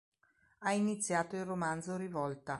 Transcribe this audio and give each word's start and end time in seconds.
Ha 0.61 0.71
iniziato 0.73 1.35
il 1.35 1.45
romanzo 1.45 1.95
"Rivolta". 1.95 2.49